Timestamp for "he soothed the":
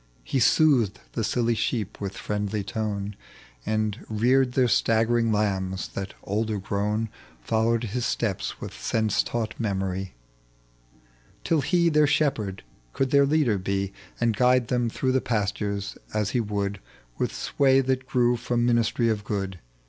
0.23-1.23